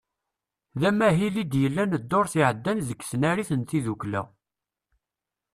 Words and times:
D 0.79 0.81
amahil 0.89 1.35
i 1.43 1.43
d-yellan 1.51 1.89
ddurt 2.03 2.33
iɛeddan 2.41 2.79
deg 2.89 2.99
tnarit 3.09 3.49
n 3.59 3.61
tiddukla. 3.69 4.21